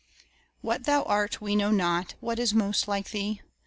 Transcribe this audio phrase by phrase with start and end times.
[0.61, 3.43] What thou art we know not; What is most like thee?